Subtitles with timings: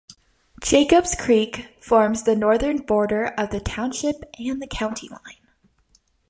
[0.63, 5.47] Jacobs Creek forms the northern border of the township and the county line.